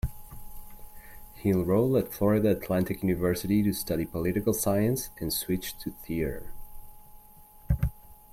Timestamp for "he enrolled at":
1.35-2.11